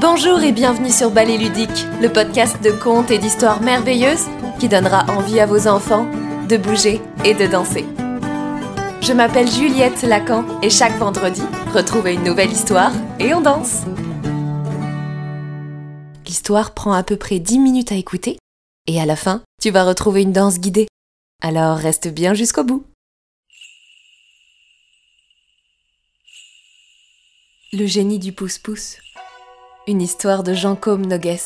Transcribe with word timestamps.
Bonjour 0.00 0.40
et 0.40 0.52
bienvenue 0.52 0.88
sur 0.88 1.10
Ballet 1.10 1.36
Ludique, 1.36 1.84
le 2.00 2.08
podcast 2.08 2.64
de 2.64 2.70
contes 2.70 3.10
et 3.10 3.18
d'histoires 3.18 3.60
merveilleuses 3.60 4.28
qui 4.58 4.66
donnera 4.66 5.04
envie 5.10 5.40
à 5.40 5.44
vos 5.44 5.68
enfants 5.68 6.10
de 6.48 6.56
bouger 6.56 7.02
et 7.22 7.34
de 7.34 7.46
danser. 7.46 7.84
Je 9.02 9.12
m'appelle 9.12 9.50
Juliette 9.50 10.00
Lacan 10.00 10.46
et 10.62 10.70
chaque 10.70 10.96
vendredi, 10.96 11.42
retrouvez 11.74 12.14
une 12.14 12.24
nouvelle 12.24 12.50
histoire 12.50 12.92
et 13.18 13.34
on 13.34 13.42
danse. 13.42 13.82
L'histoire 16.24 16.72
prend 16.72 16.94
à 16.94 17.02
peu 17.02 17.18
près 17.18 17.38
10 17.38 17.58
minutes 17.58 17.92
à 17.92 17.96
écouter 17.96 18.38
et 18.86 19.02
à 19.02 19.04
la 19.04 19.16
fin, 19.16 19.42
tu 19.60 19.68
vas 19.68 19.84
retrouver 19.84 20.22
une 20.22 20.32
danse 20.32 20.60
guidée. 20.60 20.88
Alors 21.42 21.76
reste 21.76 22.08
bien 22.08 22.32
jusqu'au 22.32 22.64
bout. 22.64 22.86
Le 27.74 27.84
génie 27.84 28.18
du 28.18 28.32
pouce-pouce. 28.32 28.96
Une 29.86 30.02
histoire 30.02 30.42
de 30.42 30.52
Jean 30.52 30.76
Côme 30.76 31.06
Nogues. 31.06 31.40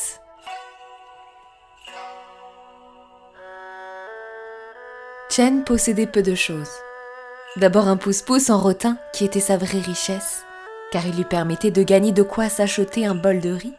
Chen 5.29 5.63
possédait 5.63 6.05
peu 6.05 6.21
de 6.21 6.35
choses. 6.35 6.69
D'abord 7.55 7.87
un 7.87 7.95
pouce-pouce 7.95 8.49
en 8.49 8.59
rotin 8.59 8.97
qui 9.13 9.23
était 9.23 9.39
sa 9.39 9.55
vraie 9.55 9.79
richesse, 9.79 10.43
car 10.91 11.05
il 11.05 11.15
lui 11.15 11.23
permettait 11.23 11.71
de 11.71 11.81
gagner 11.81 12.11
de 12.11 12.23
quoi 12.23 12.49
s'acheter 12.49 13.05
un 13.05 13.15
bol 13.15 13.39
de 13.39 13.51
riz 13.51 13.73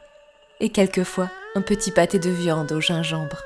et 0.61 0.71
quelquefois 0.71 1.31
un 1.55 1.61
petit 1.61 1.91
pâté 1.91 2.19
de 2.19 2.31
viande 2.31 2.73
au 2.73 2.81
gingembre. 2.81 3.43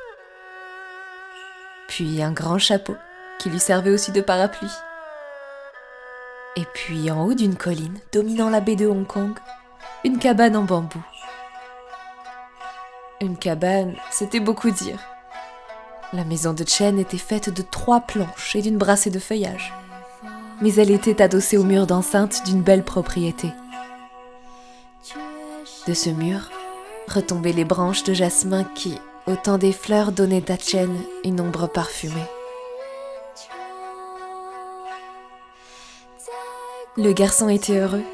Puis 1.89 2.23
un 2.23 2.31
grand 2.31 2.59
chapeau 2.59 2.95
qui 3.41 3.51
lui 3.51 3.59
servait 3.59 3.91
aussi 3.91 4.13
de 4.13 4.21
parapluie. 4.21 4.71
Et 6.55 6.65
puis 6.73 7.11
en 7.11 7.25
haut 7.25 7.35
d'une 7.35 7.57
colline, 7.57 7.99
dominant 8.13 8.49
la 8.49 8.61
baie 8.61 8.77
de 8.77 8.87
Hong 8.87 9.07
Kong, 9.07 9.35
une 10.05 10.19
cabane 10.19 10.57
en 10.57 10.63
bambou. 10.63 11.03
Une 13.21 13.37
cabane, 13.37 13.95
c'était 14.11 14.41
beaucoup 14.41 14.71
dire. 14.71 14.99
La 16.13 16.25
maison 16.25 16.55
de 16.55 16.65
Chen 16.67 16.99
était 16.99 17.19
faite 17.19 17.51
de 17.51 17.63
trois 17.63 18.01
planches 18.01 18.57
et 18.57 18.63
d'une 18.63 18.79
brassée 18.79 19.11
de 19.11 19.19
feuillage. 19.19 19.75
Mais 20.63 20.75
elle 20.75 20.91
était 20.91 21.21
adossée 21.23 21.59
au 21.59 21.65
mur 21.65 21.87
d'enceinte 21.87 22.45
d'une 22.47 22.63
belle 22.63 22.83
propriété. 22.83 23.49
De 25.87 25.95
ce 25.95 26.11
mur 26.11 26.51
retombaient 27.09 27.53
les 27.53 27.65
branches 27.65 28.05
de 28.05 28.15
jasmin 28.15 28.65
qui, 28.65 28.99
au 29.27 29.37
temps 29.37 29.59
des 29.59 29.73
fleurs, 29.73 30.13
donnaient 30.13 30.51
à 30.51 30.57
Chen 30.57 30.91
une 31.25 31.41
ombre 31.41 31.67
parfumée. 31.67 32.27
Le 36.97 37.13
garçon 37.13 37.49
était 37.49 37.79
heureux. 37.79 38.05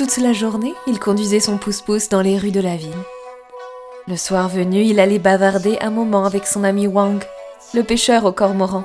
Toute 0.00 0.16
la 0.16 0.32
journée, 0.32 0.74
il 0.86 0.98
conduisait 0.98 1.40
son 1.40 1.58
pouce-pouce 1.58 2.08
dans 2.08 2.22
les 2.22 2.38
rues 2.38 2.52
de 2.52 2.60
la 2.62 2.74
ville. 2.74 2.96
Le 4.08 4.16
soir 4.16 4.48
venu, 4.48 4.80
il 4.80 4.98
allait 4.98 5.18
bavarder 5.18 5.76
un 5.82 5.90
moment 5.90 6.24
avec 6.24 6.46
son 6.46 6.64
ami 6.64 6.86
Wang, 6.86 7.22
le 7.74 7.82
pêcheur 7.82 8.24
au 8.24 8.32
cormoran. 8.32 8.84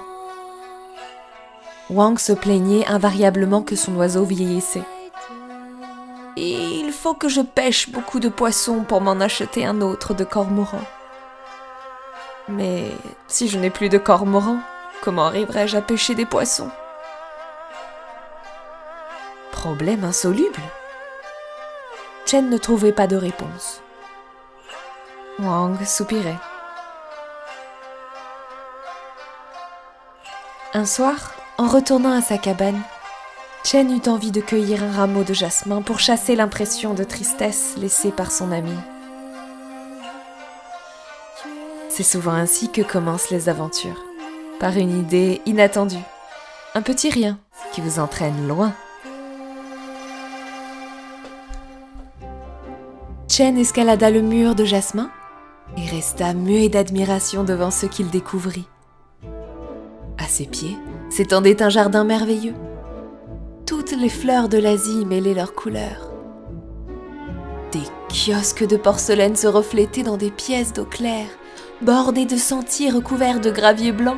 Wang 1.89 2.19
se 2.19 2.33
plaignait 2.33 2.85
invariablement 2.87 3.61
que 3.61 3.77
son 3.77 3.95
oiseau 3.95 4.25
vieillissait. 4.25 4.83
Il 6.35 6.91
faut 6.91 7.13
que 7.13 7.29
je 7.29 7.39
pêche 7.39 7.91
beaucoup 7.91 8.19
de 8.19 8.27
poissons 8.27 8.83
pour 8.83 8.99
m'en 8.99 9.21
acheter 9.21 9.65
un 9.65 9.79
autre 9.79 10.13
de 10.13 10.25
cormoran. 10.25 10.81
Mais 12.49 12.91
si 13.29 13.47
je 13.47 13.57
n'ai 13.57 13.69
plus 13.69 13.87
de 13.87 13.97
cormoran, 13.97 14.57
comment 15.01 15.27
arriverai-je 15.27 15.77
à 15.77 15.81
pêcher 15.81 16.13
des 16.13 16.25
poissons? 16.25 16.71
Problème 19.53 20.03
insoluble. 20.03 20.59
Chen 22.25 22.49
ne 22.49 22.57
trouvait 22.57 22.91
pas 22.91 23.05
de 23.05 23.15
réponse. 23.15 23.81
Wang 25.37 25.77
soupirait. 25.85 26.39
Un 30.73 30.85
soir, 30.85 31.33
en 31.59 31.67
retournant 31.67 32.17
à 32.17 32.21
sa 32.21 32.39
cabane, 32.39 32.81
Chen 33.63 33.91
eut 33.91 34.09
envie 34.09 34.31
de 34.31 34.41
cueillir 34.41 34.83
un 34.83 34.91
rameau 34.91 35.23
de 35.23 35.35
jasmin 35.35 35.83
pour 35.83 35.99
chasser 35.99 36.35
l'impression 36.35 36.95
de 36.95 37.03
tristesse 37.03 37.75
laissée 37.77 38.11
par 38.11 38.31
son 38.31 38.51
ami. 38.51 38.75
C'est 41.89 42.03
souvent 42.03 42.33
ainsi 42.33 42.71
que 42.71 42.81
commencent 42.81 43.29
les 43.29 43.49
aventures, 43.49 44.03
par 44.59 44.77
une 44.77 44.99
idée 44.99 45.41
inattendue, 45.45 46.03
un 46.73 46.81
petit 46.81 47.11
rien 47.11 47.37
qui 47.71 47.81
vous 47.81 47.99
entraîne 47.99 48.47
loin. 48.47 48.73
Chen 53.37 53.57
escalada 53.57 54.11
le 54.11 54.21
mur 54.21 54.55
de 54.55 54.63
jasmin 54.63 55.11
et 55.75 55.85
resta 55.89 56.33
muet 56.33 56.69
d'admiration 56.69 57.43
devant 57.43 57.69
ce 57.69 57.85
qu'il 57.85 58.09
découvrit. 58.09 58.69
À 60.17 60.23
ses 60.25 60.45
pieds 60.45 60.77
s'étendait 61.09 61.61
un 61.61 61.67
jardin 61.67 62.05
merveilleux. 62.05 62.53
Toutes 63.65 63.91
les 63.91 64.07
fleurs 64.07 64.47
de 64.47 64.57
l'Asie 64.57 65.03
mêlaient 65.03 65.33
leurs 65.33 65.53
couleurs. 65.53 66.13
Des 67.73 67.83
kiosques 68.07 68.65
de 68.65 68.77
porcelaine 68.77 69.35
se 69.35 69.47
reflétaient 69.47 70.03
dans 70.03 70.15
des 70.15 70.31
pièces 70.31 70.71
d'eau 70.71 70.85
claire, 70.85 71.27
bordées 71.81 72.25
de 72.25 72.37
sentiers 72.37 72.89
recouverts 72.89 73.41
de 73.41 73.51
gravier 73.51 73.91
blanc. 73.91 74.15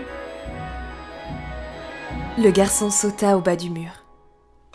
Le 2.37 2.51
garçon 2.51 2.91
sauta 2.91 3.35
au 3.35 3.41
bas 3.41 3.55
du 3.55 3.71
mur 3.71 3.89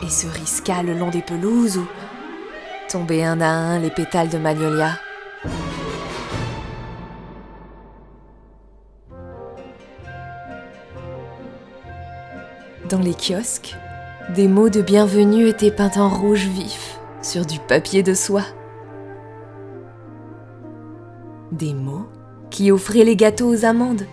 et 0.05 0.09
se 0.09 0.27
risqua 0.27 0.83
le 0.83 0.95
long 0.95 1.11
des 1.11 1.21
pelouses 1.21 1.77
où 1.77 1.85
tombaient 2.93 3.23
un 3.23 3.41
à 3.41 3.47
un 3.47 3.79
les 3.79 3.89
pétales 3.89 4.29
de 4.29 4.37
magnolia. 4.37 4.99
Dans 12.87 12.99
les 12.99 13.15
kiosques, 13.15 13.75
des 14.35 14.47
mots 14.47 14.69
de 14.69 14.83
bienvenue 14.83 15.47
étaient 15.47 15.71
peints 15.71 15.97
en 15.97 16.07
rouge 16.07 16.45
vif 16.45 16.99
sur 17.23 17.47
du 17.47 17.57
papier 17.57 18.03
de 18.03 18.13
soie. 18.13 18.45
Des 21.51 21.73
mots 21.73 22.05
qui 22.51 22.71
offraient 22.71 23.05
les 23.05 23.15
gâteaux 23.15 23.51
aux 23.51 23.65
amandes 23.65 24.05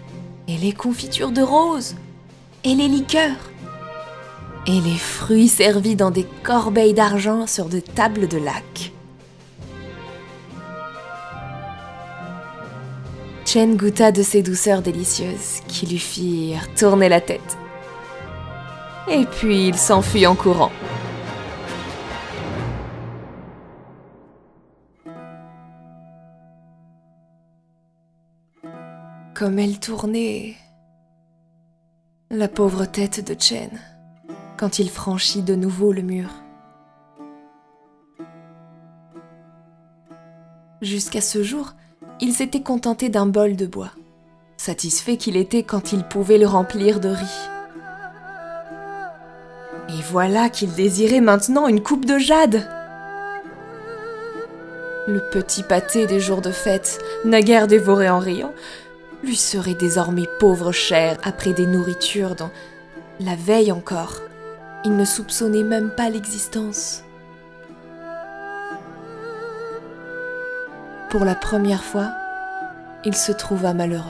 et 0.49 0.57
les 0.57 0.73
confitures 0.73 1.33
de 1.33 1.43
roses 1.43 1.97
et 2.65 2.75
les 2.75 2.89
liqueurs 2.89 3.51
et 4.67 4.81
les 4.81 4.99
fruits 4.99 5.49
servis 5.49 5.97
dans 5.97 6.11
des 6.11 6.27
corbeilles 6.43 6.95
d'argent 6.95 7.47
sur 7.47 7.67
de 7.67 7.81
tables 7.81 8.29
de 8.29 8.39
lac. 8.39 8.93
Chen 13.47 13.77
goûta 13.77 14.13
de 14.13 14.23
ces 14.23 14.43
douceurs 14.43 14.83
délicieuses 14.83 15.61
qui 15.67 15.87
lui 15.87 15.99
firent 15.99 16.73
tourner 16.75 17.09
la 17.09 17.21
tête. 17.21 17.59
Et 19.09 19.25
puis 19.25 19.67
il 19.67 19.77
s'enfuit 19.77 20.27
en 20.27 20.37
courant. 20.37 20.71
Comme 29.35 29.59
elle 29.59 29.81
tournait, 29.81 30.55
la 32.31 32.47
pauvre 32.47 32.85
tête 32.85 33.27
de 33.27 33.35
Chen 33.41 33.71
quand 34.61 34.79
il 34.79 34.91
franchit 34.91 35.41
de 35.41 35.55
nouveau 35.55 35.91
le 35.91 36.03
mur. 36.03 36.29
Jusqu'à 40.83 41.23
ce 41.23 41.43
jour, 41.43 41.73
il 42.21 42.35
s'était 42.35 42.61
contenté 42.61 43.09
d'un 43.09 43.25
bol 43.25 43.57
de 43.57 43.65
bois, 43.65 43.93
satisfait 44.59 45.17
qu'il 45.17 45.39
était 45.39 45.63
quand 45.63 45.95
il 45.95 46.05
pouvait 46.05 46.37
le 46.37 46.47
remplir 46.47 47.01
de 47.01 47.09
riz. 47.09 47.49
Et 49.89 50.03
voilà 50.11 50.51
qu'il 50.51 50.75
désirait 50.75 51.23
maintenant 51.23 51.67
une 51.67 51.83
coupe 51.83 52.05
de 52.05 52.19
jade. 52.19 52.69
Le 55.09 55.23
petit 55.31 55.63
pâté 55.63 56.07
des 56.07 56.21
jours 56.21 56.43
de 56.43 56.53
fête, 56.53 56.99
naguère 57.25 57.67
dévoré 57.67 58.11
en 58.11 58.19
riant, 58.19 58.53
lui 59.25 59.37
serait 59.37 59.73
désormais 59.73 60.29
pauvre 60.39 60.71
cher 60.71 61.17
après 61.23 61.55
des 61.55 61.67
nourritures 61.67 62.35
dont, 62.35 62.51
la 63.21 63.37
veille 63.37 63.73
encore, 63.73 64.21
il 64.85 64.97
ne 64.97 65.05
soupçonnait 65.05 65.63
même 65.63 65.91
pas 65.91 66.09
l'existence. 66.09 67.05
Pour 71.11 71.25
la 71.25 71.35
première 71.35 71.85
fois, 71.85 72.13
il 73.05 73.15
se 73.15 73.33
trouva 73.33 73.75
malheureux. 73.75 74.05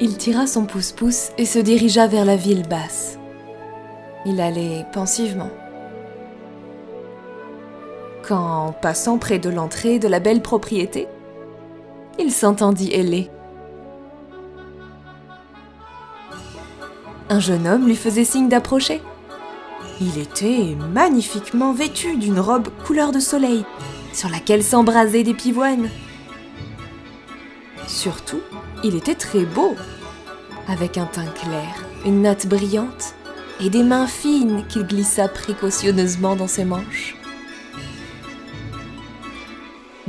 Il 0.00 0.16
tira 0.16 0.46
son 0.46 0.64
pouce-pouce 0.64 1.30
et 1.38 1.44
se 1.44 1.58
dirigea 1.58 2.06
vers 2.06 2.24
la 2.24 2.36
ville 2.36 2.66
basse. 2.66 3.18
Il 4.26 4.40
allait 4.40 4.84
pensivement. 4.92 5.50
Quand, 8.26 8.74
passant 8.80 9.18
près 9.18 9.38
de 9.38 9.50
l'entrée 9.50 9.98
de 9.98 10.08
la 10.08 10.20
belle 10.20 10.42
propriété, 10.42 11.06
il 12.18 12.32
s'entendit 12.32 12.92
ailer. 12.92 13.30
Un 17.30 17.38
jeune 17.38 17.68
homme 17.68 17.86
lui 17.86 17.94
faisait 17.94 18.24
signe 18.24 18.48
d'approcher. 18.48 19.00
Il 20.00 20.18
était 20.18 20.76
magnifiquement 20.92 21.72
vêtu 21.72 22.16
d'une 22.16 22.40
robe 22.40 22.68
couleur 22.84 23.12
de 23.12 23.20
soleil, 23.20 23.64
sur 24.12 24.28
laquelle 24.28 24.64
s'embrasaient 24.64 25.22
des 25.22 25.34
pivoines. 25.34 25.88
Surtout, 27.86 28.40
il 28.82 28.96
était 28.96 29.14
très 29.14 29.44
beau, 29.44 29.76
avec 30.66 30.98
un 30.98 31.06
teint 31.06 31.30
clair, 31.40 31.84
une 32.04 32.22
natte 32.22 32.48
brillante 32.48 33.14
et 33.60 33.70
des 33.70 33.84
mains 33.84 34.08
fines 34.08 34.64
qu'il 34.68 34.82
glissa 34.82 35.28
précautionneusement 35.28 36.34
dans 36.34 36.48
ses 36.48 36.64
manches. 36.64 37.14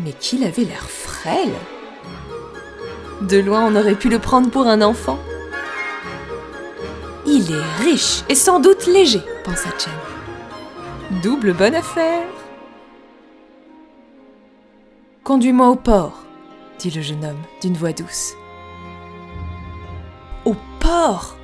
Mais 0.03 0.13
qu'il 0.13 0.43
avait 0.43 0.63
l'air 0.63 0.89
frêle 0.89 1.53
De 3.21 3.37
loin, 3.37 3.63
on 3.67 3.75
aurait 3.75 3.93
pu 3.93 4.09
le 4.09 4.17
prendre 4.17 4.49
pour 4.49 4.65
un 4.65 4.81
enfant. 4.81 5.19
Riche 7.79 8.23
et 8.29 8.35
sans 8.35 8.59
doute 8.59 8.87
léger, 8.87 9.21
pensa 9.43 9.69
Chen. 9.77 9.93
Double 11.21 11.53
bonne 11.53 11.75
affaire. 11.75 12.27
Conduis-moi 15.23 15.69
au 15.69 15.75
port, 15.75 16.23
dit 16.79 16.91
le 16.91 17.01
jeune 17.01 17.23
homme 17.25 17.41
d'une 17.61 17.75
voix 17.75 17.93
douce. 17.93 18.33
Au 20.45 20.55
port? 20.79 21.37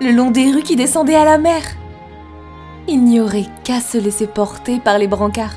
Le 0.00 0.10
long 0.10 0.30
des 0.30 0.50
rues 0.50 0.62
qui 0.62 0.76
descendaient 0.76 1.14
à 1.14 1.24
la 1.24 1.38
mer 1.38 1.62
Il 2.88 3.04
n'y 3.04 3.20
aurait 3.20 3.46
qu'à 3.64 3.80
se 3.80 3.98
laisser 3.98 4.26
porter 4.26 4.80
par 4.80 4.98
les 4.98 5.08
brancards 5.08 5.56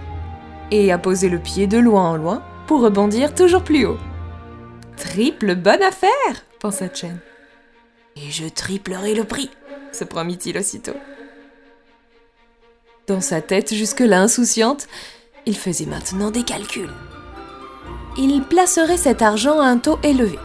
et 0.72 0.92
à 0.92 0.98
poser 0.98 1.30
le 1.30 1.40
pied 1.40 1.68
de 1.68 1.78
loin 1.78 2.12
en 2.12 2.16
loin 2.16 2.44
pour 2.68 2.82
rebondir 2.82 3.34
toujours 3.34 3.64
plus 3.64 3.86
haut. 3.86 3.98
Triple 4.98 5.56
bonne 5.56 5.84
affaire, 5.84 6.10
pensa 6.60 6.86
Chen. 6.94 7.20
Et 8.16 8.32
je 8.32 8.48
triplerai 8.48 9.14
le 9.14 9.26
prix, 9.26 9.50
se 9.96 10.04
promit-il 10.04 10.58
aussitôt. 10.58 10.98
Dans 13.08 13.22
sa 13.22 13.42
tête 13.42 13.74
jusque-là 13.74 14.22
insouciante, 14.22 14.88
il 15.46 15.58
faisait 15.58 15.86
maintenant 15.86 16.32
des 16.32 16.44
calculs 16.44 16.94
il 18.18 18.44
placerait 18.44 18.98
cet 18.98 19.22
argent 19.22 19.60
à 19.60 19.66
un 19.66 19.78
taux 19.78 20.00
élevé. 20.04 20.40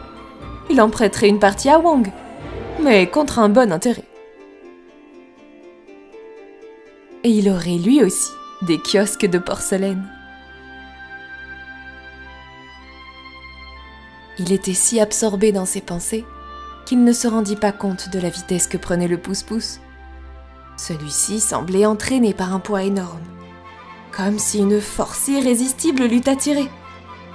Il 0.70 0.80
en 0.80 0.90
prêterait 0.90 1.28
une 1.28 1.38
partie 1.38 1.68
à 1.68 1.78
Wang, 1.78 2.10
mais 2.82 3.08
contre 3.08 3.38
un 3.38 3.48
bon 3.48 3.72
intérêt. 3.72 4.04
Et 7.24 7.30
il 7.30 7.48
aurait 7.50 7.78
lui 7.78 8.02
aussi 8.02 8.30
des 8.62 8.78
kiosques 8.78 9.26
de 9.26 9.38
porcelaine. 9.38 10.06
Il 14.38 14.52
était 14.52 14.74
si 14.74 15.00
absorbé 15.00 15.52
dans 15.52 15.66
ses 15.66 15.82
pensées 15.82 16.24
qu'il 16.90 17.04
ne 17.04 17.12
se 17.12 17.28
rendit 17.28 17.54
pas 17.54 17.70
compte 17.70 18.08
de 18.08 18.18
la 18.18 18.30
vitesse 18.30 18.66
que 18.66 18.76
prenait 18.76 19.06
le 19.06 19.16
pouce-pouce. 19.16 19.78
Celui-ci 20.76 21.38
semblait 21.38 21.86
entraîné 21.86 22.34
par 22.34 22.52
un 22.52 22.58
poids 22.58 22.82
énorme, 22.82 23.22
comme 24.10 24.40
si 24.40 24.58
une 24.58 24.80
force 24.80 25.28
irrésistible 25.28 26.06
l'eût 26.06 26.26
attiré. 26.26 26.68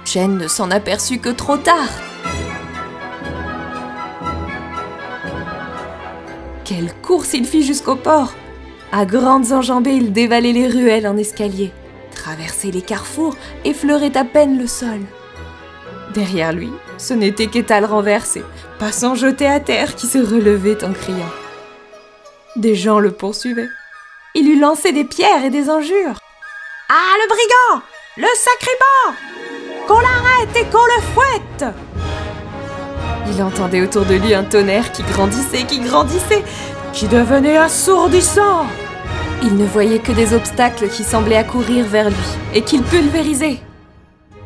Chen 0.04 0.36
ne 0.36 0.46
s'en 0.46 0.70
aperçut 0.70 1.20
que 1.20 1.30
trop 1.30 1.56
tard. 1.56 1.88
Quelle 6.66 6.92
course 7.00 7.32
il 7.32 7.46
fit 7.46 7.62
jusqu'au 7.62 7.96
port 7.96 8.34
À 8.92 9.06
grandes 9.06 9.52
enjambées, 9.52 9.94
il 9.94 10.12
dévalait 10.12 10.52
les 10.52 10.68
ruelles 10.68 11.06
en 11.06 11.16
escalier, 11.16 11.72
traversait 12.14 12.72
les 12.72 12.82
carrefours, 12.82 13.38
effleurait 13.64 14.18
à 14.18 14.24
peine 14.26 14.58
le 14.58 14.66
sol. 14.66 15.00
Derrière 16.12 16.52
lui, 16.52 16.70
ce 16.98 17.14
n'était 17.14 17.46
qu'étal 17.46 17.86
renversé, 17.86 18.42
passant 18.78 19.14
jeté 19.14 19.46
à 19.46 19.60
terre 19.60 19.94
qui 19.94 20.06
se 20.06 20.18
relevait 20.18 20.84
en 20.84 20.92
criant. 20.92 21.30
Des 22.56 22.74
gens 22.74 22.98
le 22.98 23.10
poursuivaient. 23.10 23.68
Il 24.34 24.46
lui 24.46 24.58
lançait 24.58 24.92
des 24.92 25.04
pierres 25.04 25.44
et 25.44 25.50
des 25.50 25.68
injures. 25.68 26.18
Ah, 26.88 27.14
le 27.22 27.28
brigand 27.28 27.82
Le 28.16 28.28
sacripant 28.36 29.16
qu'on 29.86 30.00
l'arrête 30.00 30.56
et 30.56 30.64
qu'on 30.70 30.84
le 30.84 31.02
fouette 31.14 31.74
Il 33.28 33.42
entendait 33.42 33.82
autour 33.82 34.04
de 34.04 34.14
lui 34.14 34.34
un 34.34 34.44
tonnerre 34.44 34.92
qui 34.92 35.02
grandissait, 35.02 35.64
qui 35.64 35.80
grandissait, 35.80 36.42
qui 36.92 37.06
devenait 37.06 37.56
assourdissant. 37.56 38.66
Il 39.42 39.56
ne 39.56 39.66
voyait 39.66 39.98
que 39.98 40.12
des 40.12 40.34
obstacles 40.34 40.88
qui 40.88 41.04
semblaient 41.04 41.36
accourir 41.36 41.84
vers 41.84 42.08
lui 42.08 42.16
et 42.54 42.62
qu'il 42.62 42.82
pulvérisait. 42.82 43.60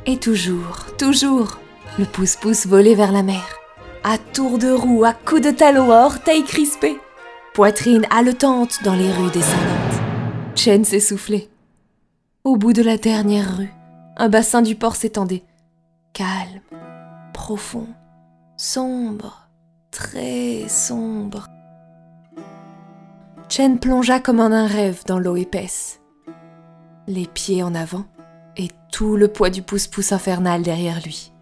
Et 0.07 0.17
toujours, 0.17 0.87
toujours, 0.99 1.59
le 1.99 2.05
pouce-pouce 2.05 2.67
volait 2.67 2.95
vers 2.95 3.13
la 3.13 3.23
mer, 3.23 3.60
à 4.05 4.19
tour 4.19 4.59
de 4.59 4.71
roue, 4.71 5.05
à 5.05 5.13
coups 5.13 5.43
de 5.43 5.51
talons, 5.51 5.93
à 5.93 6.05
orteils 6.05 6.45
crispés, 6.45 6.99
poitrine 7.55 8.07
haletante 8.11 8.83
dans 8.83 8.95
les 8.95 9.11
rues 9.13 9.31
descendantes. 9.31 10.01
Chen 10.55 10.85
s'essoufflait. 10.85 11.49
Au 12.45 12.57
bout 12.57 12.73
de 12.73 12.83
la 12.83 12.97
dernière 12.97 13.59
rue, 13.59 13.73
un 14.17 14.29
bassin 14.29 14.63
du 14.63 14.75
port 14.75 14.97
s'étendait. 14.97 15.45
Calme, 16.13 16.61
profond, 17.33 17.87
sombre, 18.57 19.49
très 19.91 20.69
sombre. 20.69 21.47
Chen 23.49 23.79
plongea 23.79 24.21
comme 24.21 24.41
en 24.41 24.53
un 24.53 24.67
rêve 24.67 25.03
dans 25.07 25.19
l'eau 25.19 25.37
épaisse. 25.37 26.01
Les 27.07 27.27
pieds 27.27 27.63
en 27.63 27.75
avant 27.75 28.05
et 28.57 28.69
tout 28.93 29.17
le 29.17 29.29
poids 29.29 29.51
du 29.51 29.63
pouce-pouce 29.63 30.13
infernal 30.13 30.63
derrière 30.63 31.01
lui. 31.03 31.33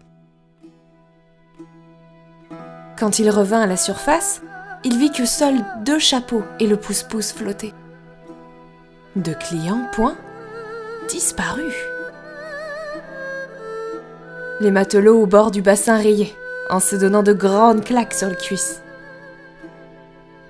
Quand 2.99 3.17
il 3.17 3.29
revint 3.29 3.61
à 3.61 3.65
la 3.65 3.77
surface, 3.77 4.41
il 4.83 4.97
vit 4.97 5.11
que 5.11 5.25
seuls 5.25 5.63
deux 5.85 5.99
chapeaux 5.99 6.43
et 6.59 6.67
le 6.67 6.75
pouce-pouce 6.75 7.31
flottaient. 7.31 7.73
Deux 9.15 9.35
clients, 9.35 9.87
point, 9.93 10.15
disparus. 11.07 11.75
Les 14.59 14.71
matelots 14.71 15.21
au 15.21 15.25
bord 15.25 15.51
du 15.51 15.61
bassin 15.61 15.95
riaient, 15.95 16.35
en 16.69 16.81
se 16.81 16.97
donnant 16.97 17.23
de 17.23 17.31
grandes 17.31 17.85
claques 17.85 18.13
sur 18.13 18.27
les 18.27 18.35
cuisses. 18.35 18.81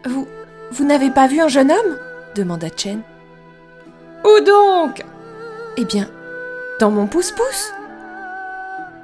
Vous. 0.06 0.28
Vous 0.72 0.86
n'avez 0.86 1.10
pas 1.10 1.28
vu 1.28 1.42
un 1.42 1.48
jeune 1.48 1.72
homme? 1.72 1.98
demanda 2.36 2.68
Chen. 2.76 3.02
Où 4.24 4.40
donc? 4.44 5.04
Eh 5.78 5.86
bien, 5.86 6.08
dans 6.80 6.92
mon 6.92 7.08
pouce-pouce. 7.08 7.74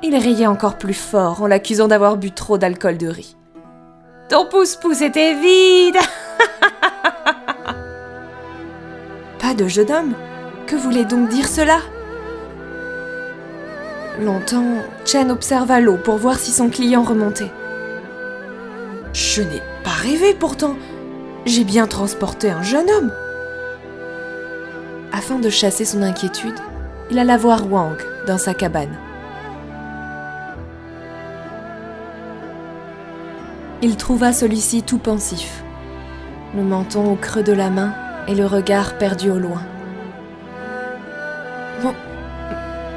Il 0.07 0.15
riait 0.15 0.45
encore 0.45 0.77
plus 0.77 0.93
fort 0.93 1.41
en 1.41 1.47
l'accusant 1.47 1.87
d'avoir 1.87 2.17
bu 2.17 2.29
trop 2.29 2.59
d'alcool 2.59 2.95
de 2.99 3.07
riz. 3.07 3.35
Ton 4.29 4.45
pouce-pouce 4.45 5.01
était 5.01 5.33
vide 5.33 5.97
Pas 9.39 9.55
de 9.55 9.67
jeune 9.67 9.91
homme 9.91 10.13
Que 10.67 10.75
voulait 10.75 11.05
donc 11.05 11.29
dire 11.29 11.47
cela? 11.47 11.79
Longtemps, 14.21 14.75
Chen 15.05 15.31
observa 15.31 15.79
l'eau 15.79 15.97
pour 15.97 16.17
voir 16.17 16.38
si 16.38 16.51
son 16.51 16.69
client 16.69 17.01
remontait. 17.01 17.51
Je 19.12 19.41
n'ai 19.41 19.63
pas 19.83 19.89
rêvé 19.89 20.35
pourtant. 20.35 20.75
J'ai 21.47 21.63
bien 21.63 21.88
transporté 21.88 22.51
un 22.51 22.62
jeune 22.62 22.91
homme. 22.91 23.12
Afin 25.12 25.39
de 25.39 25.50
chasser 25.50 25.83
son 25.83 26.03
inquiétude, 26.03 26.59
il 27.09 27.17
alla 27.17 27.38
voir 27.38 27.71
Wang 27.71 27.97
dans 28.27 28.38
sa 28.38 28.53
cabane. 28.53 28.95
Il 33.82 33.98
trouva 33.98 34.34
celui-ci 34.34 34.84
tout 34.84 34.98
pensif, 34.98 35.63
le 36.55 36.63
menton 36.63 37.12
au 37.12 37.15
creux 37.15 37.44
de 37.44 37.53
la 37.53 37.70
main 37.70 37.94
et 38.27 38.36
le 38.36 38.46
regard 38.46 38.98
perdu 38.98 39.29
au 39.29 39.38
loin. 39.38 39.62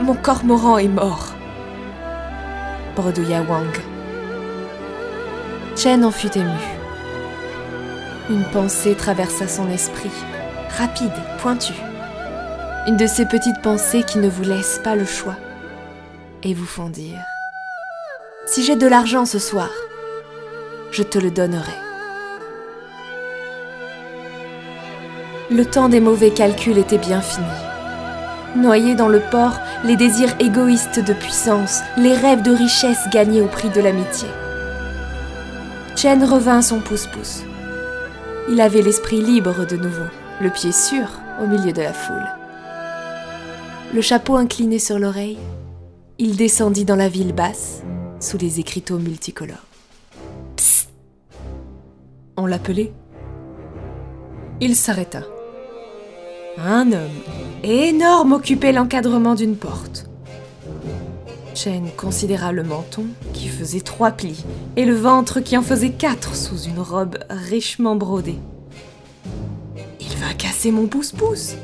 Mon 0.00 0.14
cormoran 0.14 0.78
est 0.78 0.88
mort, 0.88 1.35
bredouilla 2.94 3.42
Wang. 3.42 3.76
Chen 5.76 6.04
en 6.04 6.12
fut 6.12 6.38
ému. 6.38 6.49
Une 8.30 8.44
pensée 8.44 8.94
traversa 8.94 9.49
son 9.49 9.68
esprit, 9.70 10.11
rapide, 10.78 11.12
pointue. 11.40 11.73
Une 12.87 12.97
de 12.97 13.06
ces 13.06 13.26
petites 13.26 13.61
pensées 13.61 14.04
qui 14.04 14.18
ne 14.18 14.28
vous 14.28 14.44
laissent 14.44 14.80
pas 14.82 14.94
le 14.94 15.04
choix 15.04 15.37
et 16.42 16.54
vous 16.54 16.64
font 16.64 16.88
dire 16.88 17.20
Si 18.47 18.64
j'ai 18.64 18.76
de 18.76 18.87
l'argent 18.87 19.26
ce 19.26 19.38
soir, 19.38 19.68
je 20.98 21.04
te 21.04 21.18
le 21.20 21.30
donnerai. 21.30 21.78
Le 25.48 25.64
temps 25.64 25.88
des 25.88 26.00
mauvais 26.00 26.32
calculs 26.32 26.76
était 26.76 26.98
bien 26.98 27.20
fini. 27.20 27.46
Noyés 28.56 28.96
dans 28.96 29.06
le 29.06 29.20
port, 29.30 29.60
les 29.84 29.94
désirs 29.94 30.34
égoïstes 30.40 30.98
de 30.98 31.12
puissance, 31.12 31.82
les 31.96 32.14
rêves 32.14 32.42
de 32.42 32.50
richesse 32.50 33.08
gagnés 33.12 33.42
au 33.42 33.46
prix 33.46 33.68
de 33.68 33.80
l'amitié. 33.80 34.26
Chen 35.94 36.24
revint 36.24 36.62
son 36.62 36.80
pouce-pouce. 36.80 37.44
Il 38.50 38.60
avait 38.60 38.82
l'esprit 38.82 39.20
libre 39.20 39.66
de 39.66 39.76
nouveau, 39.76 40.10
le 40.40 40.50
pied 40.50 40.72
sûr 40.72 41.06
au 41.40 41.46
milieu 41.46 41.72
de 41.72 41.82
la 41.82 41.92
foule. 41.92 42.26
Le 43.94 44.00
chapeau 44.00 44.34
incliné 44.34 44.80
sur 44.80 44.98
l'oreille, 44.98 45.38
il 46.18 46.34
descendit 46.34 46.84
dans 46.84 46.96
la 46.96 47.08
ville 47.08 47.34
basse, 47.34 47.82
sous 48.18 48.36
les 48.36 48.58
écriteaux 48.58 48.98
multicolores. 48.98 49.67
L'appelait 52.48 52.94
Il 54.62 54.74
s'arrêta. 54.74 55.20
Un 56.56 56.92
homme 56.92 57.20
énorme 57.62 58.32
occupait 58.32 58.72
l'encadrement 58.72 59.34
d'une 59.34 59.54
porte. 59.54 60.06
Chen 61.54 61.90
considéra 61.94 62.52
le 62.52 62.62
menton 62.62 63.04
qui 63.34 63.48
faisait 63.48 63.82
trois 63.82 64.12
plis 64.12 64.46
et 64.76 64.86
le 64.86 64.94
ventre 64.94 65.40
qui 65.40 65.58
en 65.58 65.62
faisait 65.62 65.90
quatre 65.90 66.34
sous 66.34 66.62
une 66.62 66.78
robe 66.78 67.18
richement 67.28 67.96
brodée. 67.96 68.38
Il 70.00 70.16
va 70.16 70.32
casser 70.32 70.70
mon 70.70 70.86
pouce-pouce. 70.86 71.54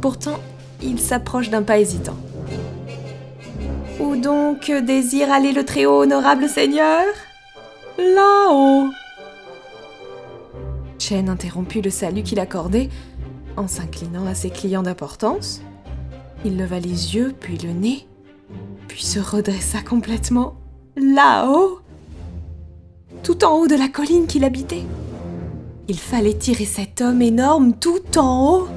Pourtant, 0.00 0.40
il 0.82 0.98
s'approche 0.98 1.50
d'un 1.50 1.62
pas 1.62 1.78
hésitant. 1.78 2.16
Où 4.00 4.16
donc 4.16 4.72
désire 4.72 5.30
aller 5.30 5.52
le 5.52 5.64
très 5.64 5.86
haut 5.86 6.02
honorable 6.02 6.48
seigneur? 6.48 7.04
Là-haut 7.98 8.90
Chen 10.98 11.28
interrompit 11.28 11.82
le 11.82 11.90
salut 11.90 12.22
qu'il 12.22 12.40
accordait 12.40 12.88
en 13.56 13.68
s'inclinant 13.68 14.26
à 14.26 14.34
ses 14.34 14.50
clients 14.50 14.82
d'importance. 14.82 15.62
Il 16.44 16.56
leva 16.56 16.78
les 16.80 17.14
yeux, 17.14 17.34
puis 17.38 17.58
le 17.58 17.72
nez, 17.72 18.06
puis 18.88 19.02
se 19.02 19.18
redressa 19.18 19.80
complètement 19.82 20.54
là-haut, 20.96 21.80
tout 23.22 23.44
en 23.44 23.58
haut 23.58 23.68
de 23.68 23.74
la 23.74 23.88
colline 23.88 24.26
qu'il 24.26 24.44
habitait. 24.44 24.84
Il 25.88 25.98
fallait 25.98 26.34
tirer 26.34 26.64
cet 26.64 27.00
homme 27.00 27.22
énorme 27.22 27.74
tout 27.74 28.18
en 28.18 28.50
haut. 28.50 28.68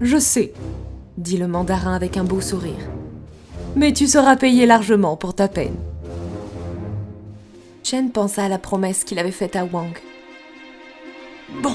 Je 0.00 0.18
sais, 0.18 0.52
dit 1.18 1.36
le 1.36 1.48
mandarin 1.48 1.94
avec 1.94 2.16
un 2.16 2.24
beau 2.24 2.40
sourire. 2.40 2.88
Mais 3.76 3.92
tu 3.92 4.06
seras 4.06 4.36
payé 4.36 4.66
largement 4.66 5.16
pour 5.16 5.34
ta 5.34 5.48
peine. 5.48 5.76
Chen 7.84 8.10
pensa 8.10 8.44
à 8.44 8.48
la 8.48 8.56
promesse 8.56 9.04
qu'il 9.04 9.18
avait 9.18 9.30
faite 9.30 9.56
à 9.56 9.66
Wang. 9.66 9.92
Bon, 11.62 11.74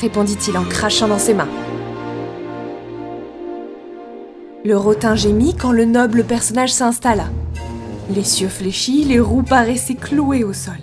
répondit-il 0.00 0.56
en 0.56 0.62
crachant 0.62 1.08
dans 1.08 1.18
ses 1.18 1.34
mains. 1.34 1.48
Le 4.64 4.76
rotin 4.76 5.16
gémit 5.16 5.56
quand 5.56 5.72
le 5.72 5.84
noble 5.84 6.22
personnage 6.22 6.72
s'installa. 6.72 7.24
Les 8.08 8.22
cieux 8.22 8.48
fléchis, 8.48 9.04
les 9.04 9.18
roues 9.18 9.42
paraissaient 9.42 9.96
clouées 9.96 10.44
au 10.44 10.52
sol. 10.52 10.78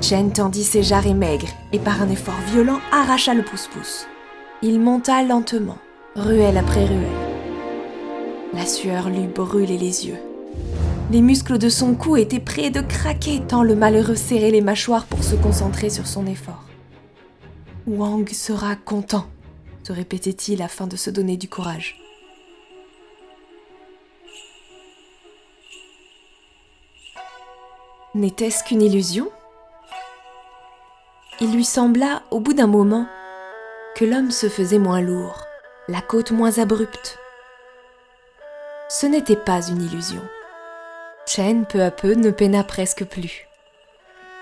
Chen 0.00 0.32
tendit 0.32 0.62
ses 0.62 0.84
jarrets 0.84 1.12
maigres 1.12 1.52
et 1.72 1.80
par 1.80 2.00
un 2.02 2.08
effort 2.08 2.38
violent 2.52 2.78
arracha 2.92 3.34
le 3.34 3.42
pouce-pouce. 3.42 4.06
Il 4.62 4.78
monta 4.78 5.24
lentement, 5.24 5.78
ruelle 6.14 6.58
après 6.58 6.84
ruelle. 6.84 7.02
La 8.54 8.66
sueur 8.66 9.10
lui 9.10 9.26
brûlait 9.26 9.78
les 9.78 10.06
yeux. 10.06 10.35
Les 11.08 11.22
muscles 11.22 11.58
de 11.58 11.68
son 11.68 11.94
cou 11.94 12.16
étaient 12.16 12.40
près 12.40 12.70
de 12.70 12.80
craquer 12.80 13.40
tant 13.40 13.62
le 13.62 13.76
malheureux 13.76 14.16
serrait 14.16 14.50
les 14.50 14.60
mâchoires 14.60 15.06
pour 15.06 15.22
se 15.22 15.36
concentrer 15.36 15.88
sur 15.88 16.04
son 16.04 16.26
effort. 16.26 16.64
Wang 17.86 18.28
sera 18.30 18.74
content, 18.74 19.26
se 19.84 19.92
répétait-il 19.92 20.62
afin 20.62 20.88
de 20.88 20.96
se 20.96 21.10
donner 21.10 21.36
du 21.36 21.48
courage. 21.48 22.00
N'était-ce 28.16 28.64
qu'une 28.64 28.82
illusion? 28.82 29.30
Il 31.40 31.52
lui 31.52 31.64
sembla, 31.64 32.22
au 32.32 32.40
bout 32.40 32.54
d'un 32.54 32.66
moment, 32.66 33.06
que 33.94 34.04
l'homme 34.04 34.32
se 34.32 34.48
faisait 34.48 34.80
moins 34.80 35.02
lourd, 35.02 35.40
la 35.86 36.00
côte 36.00 36.32
moins 36.32 36.58
abrupte. 36.58 37.18
Ce 38.88 39.06
n'était 39.06 39.36
pas 39.36 39.68
une 39.68 39.82
illusion. 39.82 40.22
Chen, 41.26 41.66
peu 41.66 41.82
à 41.82 41.90
peu, 41.90 42.14
ne 42.14 42.30
peina 42.30 42.62
presque 42.62 43.04
plus. 43.04 43.48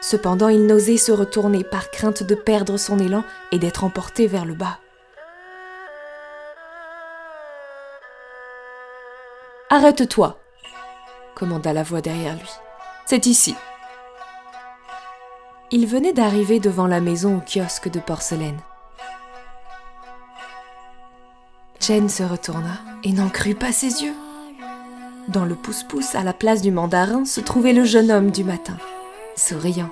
Cependant, 0.03 0.49
il 0.49 0.67
n'osait 0.67 0.99
se 0.99 1.13
retourner 1.13 1.65
par 1.65 1.91
crainte 1.91 2.23
de 2.23 2.35
perdre 2.35 2.77
son 2.77 2.99
élan 2.99 3.25
et 3.53 3.59
d'être 3.59 3.85
emporté 3.85 4.27
vers 4.27 4.45
le 4.45 4.53
bas. 4.55 4.79
Arrête-toi, 9.71 10.39
commanda 11.35 11.73
la 11.73 11.83
voix 11.83 12.03
derrière 12.03 12.37
lui. 12.37 12.51
C'est 13.07 13.27
ici. 13.27 13.57
Il 15.71 15.87
venait 15.87 16.13
d'arriver 16.13 16.61
devant 16.61 16.87
la 16.87 17.01
maison 17.01 17.39
au 17.39 17.41
kiosque 17.41 17.89
de 17.89 17.99
porcelaine. 17.99 18.61
Chen 21.81 22.09
se 22.09 22.23
retourna 22.23 22.79
et 23.03 23.13
n'en 23.13 23.31
crut 23.31 23.59
pas 23.59 23.73
ses 23.73 24.05
yeux. 24.05 24.15
Dans 25.29 25.47
le 25.47 25.55
pouce-pouce, 25.55 26.15
à 26.15 26.23
la 26.23 26.35
place 26.35 26.61
du 26.61 26.71
mandarin, 26.71 27.25
se 27.25 27.41
trouvait 27.41 27.73
le 27.73 27.85
jeune 27.85 28.11
homme 28.11 28.31
du 28.31 28.45
matin, 28.45 28.77
souriant, 29.37 29.89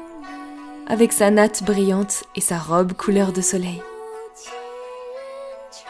avec 0.87 1.13
sa 1.13 1.31
natte 1.31 1.63
brillante 1.63 2.25
et 2.37 2.43
sa 2.43 2.59
robe 2.59 2.93
couleur 2.93 3.33
de 3.33 3.41
soleil. 3.41 3.83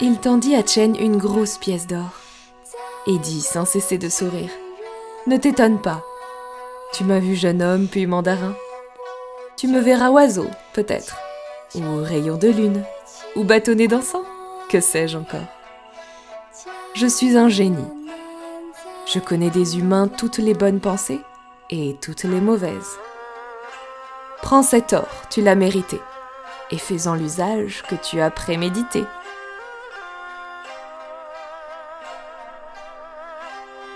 Il 0.01 0.19
tendit 0.19 0.55
à 0.55 0.65
Chen 0.65 0.97
une 0.97 1.17
grosse 1.17 1.59
pièce 1.59 1.87
d'or 1.89 2.13
et 3.09 3.19
dit 3.19 3.41
sans 3.41 3.65
cesser 3.65 3.99
de 3.99 4.09
sourire 4.09 4.51
Ne 5.27 5.37
t'étonne 5.37 5.81
pas, 5.81 6.03
tu 6.93 7.03
m'as 7.03 7.19
vu 7.19 7.35
jeune 7.35 7.63
homme 7.63 7.89
puis 7.89 8.07
mandarin. 8.07 8.55
Tu 9.57 9.67
me 9.67 9.81
verras 9.81 10.11
oiseau, 10.11 10.47
peut-être, 10.73 11.17
ou 11.75 11.81
rayon 12.03 12.37
de 12.37 12.49
lune, 12.49 12.85
ou 13.35 13.43
bâtonnet 13.43 13.89
dansant, 13.89 14.25
que 14.69 14.81
sais-je 14.81 15.19
encore. 15.19 15.41
Je 16.95 17.07
suis 17.07 17.37
un 17.37 17.49
génie. 17.49 18.01
Je 19.12 19.19
connais 19.19 19.50
des 19.50 19.78
humains 19.78 20.09
toutes 20.09 20.38
les 20.38 20.54
bonnes 20.54 20.81
pensées 20.81 21.21
et 21.71 21.97
toutes 22.00 22.25
les 22.25 22.40
mauvaises. 22.40 22.99
Prends 24.40 24.62
cet 24.62 24.92
or, 24.92 25.09
tu 25.28 25.42
l'as 25.42 25.54
mérité, 25.54 26.00
et 26.71 26.78
fais-en 26.78 27.14
l'usage 27.14 27.83
que 27.88 27.95
tu 27.95 28.21
as 28.21 28.31
prémédité. 28.31 29.04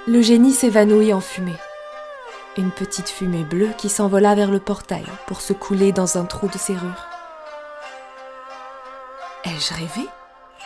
Le 0.07 0.21
génie 0.21 0.53
s'évanouit 0.53 1.13
en 1.13 1.21
fumée 1.21 1.57
une 2.59 2.71
petite 2.71 3.09
fumée 3.09 3.45
bleue 3.45 3.71
qui 3.77 3.89
s'envola 3.89 4.35
vers 4.35 4.51
le 4.51 4.61
portail 4.61 5.05
pour 5.27 5.41
se 5.41 5.53
couler 5.53 5.93
dans 5.93 6.17
un 6.17 6.25
trou 6.25 6.49
de 6.49 6.59
serrure. 6.59 7.07
Ai-je 9.45 9.75
rêvé? 9.75 10.09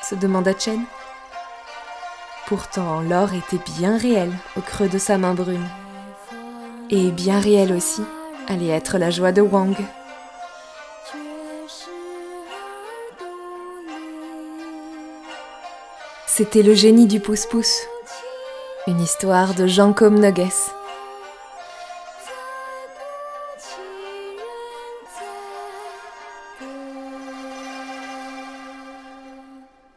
se 0.03 0.15
demanda 0.15 0.53
Chen. 0.59 0.85
Pourtant, 2.51 3.01
l'or 3.01 3.29
était 3.33 3.63
bien 3.79 3.97
réel 3.97 4.33
au 4.57 4.61
creux 4.61 4.89
de 4.89 4.99
sa 4.99 5.19
main 5.19 5.35
brune. 5.35 5.69
Et 6.91 7.13
bien 7.13 7.39
réel 7.39 7.73
aussi 7.73 8.03
allait 8.49 8.71
être 8.71 8.99
la 8.99 9.11
joie 9.11 9.31
de 9.31 9.41
Wang. 9.41 9.77
C'était 16.27 16.65
le 16.65 16.75
génie 16.75 17.07
du 17.07 17.21
pouce-pouce. 17.21 17.83
Une 18.89 19.01
histoire 19.01 19.55
de 19.55 19.69
Jean 19.69 19.93
Comnogues. 19.93 20.49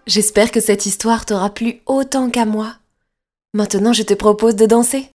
J'espère 0.05 0.51
que 0.51 0.60
cette 0.60 0.86
histoire 0.86 1.25
t'aura 1.25 1.50
plu 1.50 1.81
autant 1.86 2.29
qu'à 2.29 2.45
moi. 2.45 2.77
Maintenant, 3.53 3.93
je 3.93 4.03
te 4.03 4.13
propose 4.13 4.55
de 4.55 4.65
danser 4.65 5.10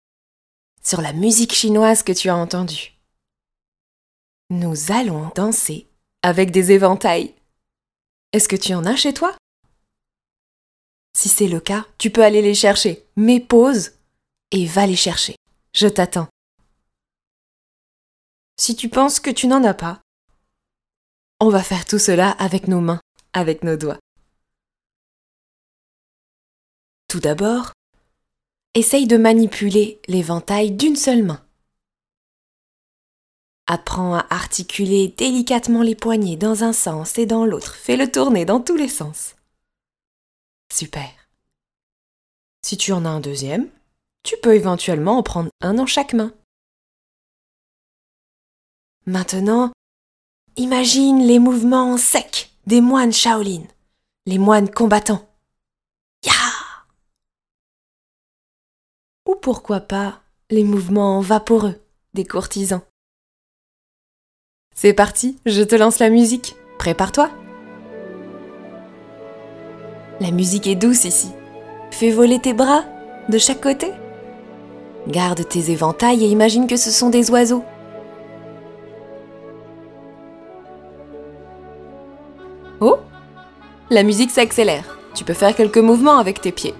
sur 0.81 1.01
la 1.01 1.11
musique 1.11 1.53
chinoise 1.53 2.03
que 2.03 2.13
tu 2.13 2.29
as 2.29 2.35
entendue. 2.37 2.93
Nous 4.49 4.93
allons 4.93 5.29
danser 5.35 5.87
avec 6.23 6.51
des 6.51 6.71
éventails. 6.71 7.33
Est-ce 8.31 8.47
que 8.47 8.55
tu 8.55 8.73
en 8.73 8.85
as 8.85 8.95
chez 8.95 9.13
toi? 9.13 9.35
Si 11.17 11.27
c'est 11.27 11.49
le 11.49 11.59
cas, 11.59 11.85
tu 11.97 12.09
peux 12.09 12.23
aller 12.23 12.41
les 12.41 12.55
chercher, 12.55 13.05
mais 13.17 13.41
pause 13.41 13.91
et 14.51 14.65
va 14.65 14.87
les 14.87 14.95
chercher. 14.95 15.35
Je 15.73 15.87
t'attends. 15.87 16.29
Si 18.57 18.77
tu 18.77 18.87
penses 18.87 19.19
que 19.19 19.31
tu 19.31 19.47
n'en 19.47 19.63
as 19.65 19.73
pas, 19.73 19.99
on 21.41 21.49
va 21.49 21.61
faire 21.61 21.83
tout 21.83 21.99
cela 21.99 22.31
avec 22.31 22.69
nos 22.69 22.79
mains, 22.79 23.01
avec 23.33 23.63
nos 23.63 23.75
doigts. 23.75 23.99
Tout 27.07 27.19
d'abord, 27.19 27.71
essaye 28.73 29.07
de 29.07 29.17
manipuler 29.17 30.01
l'éventail 30.07 30.71
d'une 30.71 30.95
seule 30.95 31.23
main. 31.23 31.41
Apprends 33.65 34.15
à 34.15 34.25
articuler 34.29 35.09
délicatement 35.09 35.81
les 35.81 35.95
poignets 35.95 36.37
dans 36.37 36.63
un 36.63 36.73
sens 36.73 37.17
et 37.17 37.25
dans 37.25 37.45
l'autre. 37.45 37.75
Fais-le 37.75 38.11
tourner 38.11 38.45
dans 38.45 38.61
tous 38.61 38.75
les 38.75 38.87
sens. 38.87 39.35
Super. 40.73 41.09
Si 42.61 42.77
tu 42.77 42.91
en 42.91 43.05
as 43.05 43.09
un 43.09 43.19
deuxième, 43.19 43.69
tu 44.23 44.35
peux 44.41 44.55
éventuellement 44.55 45.17
en 45.17 45.23
prendre 45.23 45.49
un 45.61 45.73
dans 45.75 45.85
chaque 45.85 46.13
main. 46.13 46.33
Maintenant, 49.05 49.71
imagine 50.57 51.25
les 51.25 51.39
mouvements 51.39 51.97
secs 51.97 52.49
des 52.65 52.81
moines 52.81 53.13
Shaolin, 53.13 53.63
les 54.25 54.37
moines 54.37 54.69
combattants. 54.69 55.26
Ou 59.27 59.35
pourquoi 59.35 59.81
pas 59.81 60.21
les 60.49 60.63
mouvements 60.63 61.19
vaporeux 61.19 61.75
des 62.13 62.25
courtisans. 62.25 62.81
C'est 64.73 64.93
parti, 64.93 65.37
je 65.45 65.61
te 65.63 65.75
lance 65.75 65.99
la 65.99 66.09
musique. 66.09 66.55
Prépare-toi. 66.79 67.29
La 70.19 70.31
musique 70.31 70.67
est 70.67 70.75
douce 70.75 71.03
ici. 71.03 71.29
Fais 71.91 72.11
voler 72.11 72.39
tes 72.39 72.53
bras 72.53 72.85
de 73.27 73.37
chaque 73.37 73.61
côté. 73.61 73.91
Garde 75.07 75.47
tes 75.47 75.71
éventails 75.71 76.23
et 76.23 76.27
imagine 76.27 76.67
que 76.67 76.77
ce 76.77 76.91
sont 76.91 77.09
des 77.09 77.29
oiseaux. 77.31 77.63
Oh 82.79 82.97
La 83.89 84.03
musique 84.03 84.31
s'accélère. 84.31 84.97
Tu 85.13 85.23
peux 85.23 85.33
faire 85.33 85.55
quelques 85.55 85.77
mouvements 85.77 86.17
avec 86.17 86.39
tes 86.41 86.51
pieds. 86.51 86.75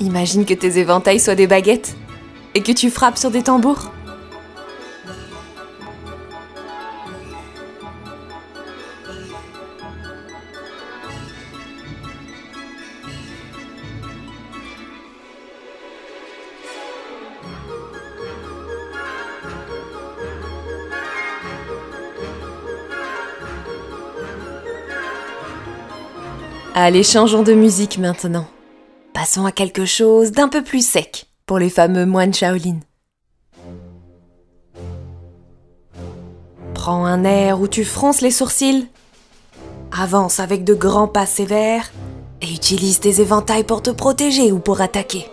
Imagine 0.00 0.46
que 0.46 0.54
tes 0.54 0.78
éventails 0.78 1.20
soient 1.20 1.34
des 1.34 1.46
baguettes 1.46 1.94
et 2.54 2.62
que 2.62 2.72
tu 2.72 2.90
frappes 2.90 3.18
sur 3.18 3.30
des 3.30 3.42
tambours. 3.42 3.92
Allez, 26.74 27.02
changeons 27.02 27.42
de 27.42 27.52
musique 27.52 27.98
maintenant. 27.98 28.46
Passons 29.20 29.44
à 29.44 29.52
quelque 29.52 29.84
chose 29.84 30.32
d'un 30.32 30.48
peu 30.48 30.64
plus 30.64 30.82
sec 30.82 31.26
pour 31.44 31.58
les 31.58 31.68
fameux 31.68 32.06
moines 32.06 32.32
Shaolin. 32.32 32.80
Prends 36.72 37.04
un 37.04 37.24
air 37.24 37.60
où 37.60 37.68
tu 37.68 37.84
fronces 37.84 38.22
les 38.22 38.30
sourcils. 38.30 38.88
Avance 39.92 40.40
avec 40.40 40.64
de 40.64 40.72
grands 40.72 41.06
pas 41.06 41.26
sévères 41.26 41.92
et 42.40 42.50
utilise 42.50 42.98
tes 42.98 43.20
éventails 43.20 43.64
pour 43.64 43.82
te 43.82 43.90
protéger 43.90 44.52
ou 44.52 44.58
pour 44.58 44.80
attaquer. 44.80 45.26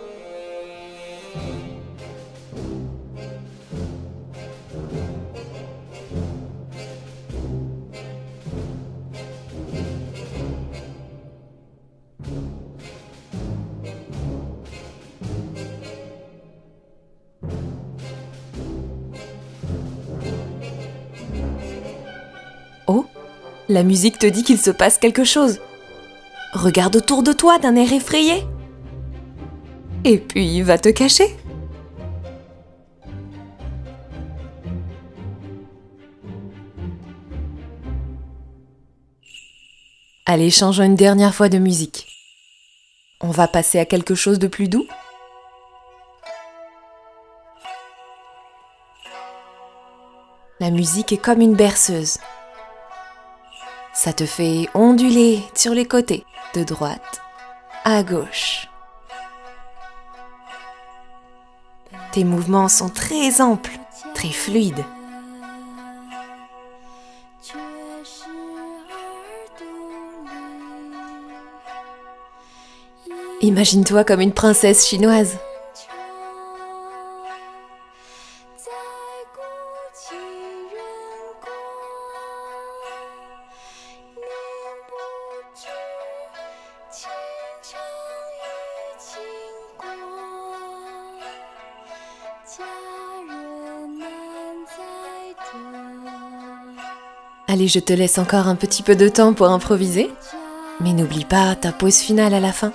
La 23.69 23.83
musique 23.83 24.17
te 24.17 24.27
dit 24.27 24.43
qu'il 24.43 24.59
se 24.59 24.71
passe 24.71 24.97
quelque 24.97 25.23
chose. 25.23 25.59
Regarde 26.53 26.95
autour 26.95 27.23
de 27.23 27.33
toi 27.33 27.59
d'un 27.59 27.75
air 27.75 27.91
effrayé. 27.91 28.45
Et 30.05 30.17
puis 30.17 30.61
va 30.61 30.77
te 30.77 30.89
cacher. 30.89 31.35
Allez, 40.25 40.49
changeons 40.49 40.83
une 40.83 40.95
dernière 40.95 41.33
fois 41.33 41.49
de 41.49 41.57
musique. 41.57 42.07
On 43.21 43.31
va 43.31 43.47
passer 43.47 43.79
à 43.79 43.85
quelque 43.85 44.13
chose 44.13 44.39
de 44.39 44.47
plus 44.47 44.67
doux. 44.67 44.85
La 50.59 50.69
musique 50.69 51.13
est 51.13 51.17
comme 51.17 51.41
une 51.41 51.55
berceuse. 51.55 52.17
Ça 53.97 54.13
te 54.13 54.27
fait 54.27 54.69
onduler 54.75 55.41
sur 55.55 55.73
les 55.73 55.87
côtés, 55.87 56.23
de 56.53 56.63
droite 56.63 57.19
à 57.83 58.03
gauche. 58.03 58.67
Tes 62.11 62.23
mouvements 62.23 62.69
sont 62.69 62.89
très 62.89 63.41
amples, 63.41 63.79
très 64.13 64.29
fluides. 64.29 64.85
Imagine-toi 73.41 74.03
comme 74.03 74.21
une 74.21 74.31
princesse 74.31 74.87
chinoise. 74.87 75.39
Allez, 97.57 97.67
je 97.67 97.79
te 97.79 97.91
laisse 97.91 98.19
encore 98.19 98.47
un 98.47 98.53
petit 98.55 98.83
peu 98.83 98.95
de 98.95 99.09
temps 99.09 99.33
pour 99.33 99.47
improviser. 99.47 100.11
Mais 100.79 100.93
n'oublie 100.93 101.25
pas 101.25 101.55
ta 101.55 101.71
pause 101.71 101.97
finale 101.97 102.35
à 102.35 102.39
la 102.39 102.51
fin. 102.51 102.71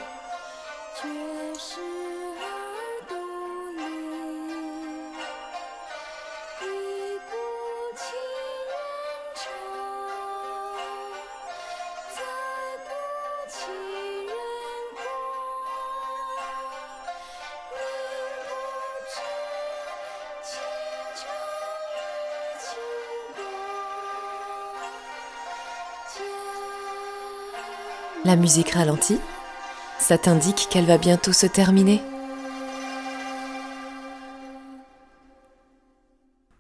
La 28.24 28.37
musique 28.37 28.70
ralentit. 28.70 29.18
Ça 29.98 30.16
t'indique 30.16 30.68
qu'elle 30.70 30.85
va 30.85 30.96
bientôt 30.96 31.32
se 31.32 31.46
terminer. 31.46 32.00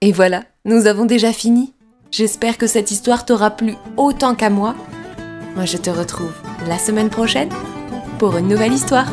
Et 0.00 0.10
voilà, 0.10 0.42
nous 0.64 0.86
avons 0.88 1.04
déjà 1.04 1.32
fini. 1.32 1.72
J'espère 2.10 2.58
que 2.58 2.66
cette 2.66 2.90
histoire 2.90 3.24
t'aura 3.24 3.50
plu 3.50 3.76
autant 3.96 4.34
qu'à 4.34 4.50
moi. 4.50 4.74
Moi, 5.54 5.64
je 5.64 5.76
te 5.76 5.90
retrouve 5.90 6.34
la 6.66 6.78
semaine 6.78 7.10
prochaine 7.10 7.50
pour 8.18 8.36
une 8.36 8.48
nouvelle 8.48 8.72
histoire. 8.72 9.06